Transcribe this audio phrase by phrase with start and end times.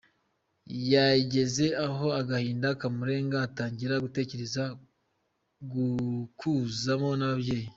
[0.93, 4.63] Yageze aho agahinda kamurenga atangira gutekereza
[5.71, 7.67] gukuzamo nyababyeyi.